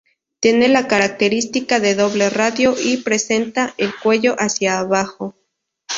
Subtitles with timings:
[0.39, 5.35] Tiene la característica de doble radio y presenta el cuello hacia abajo.